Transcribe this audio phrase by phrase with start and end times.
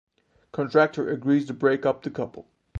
[0.51, 2.47] Contractor agrees to break up the couple.